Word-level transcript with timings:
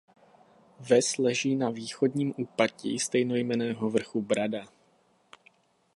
Ves 0.79 1.17
leží 1.17 1.55
na 1.55 1.69
východním 1.69 2.33
úpatí 2.37 2.99
stejnojmenného 2.99 3.89
vrchu 3.89 4.21
Brada. 4.21 4.67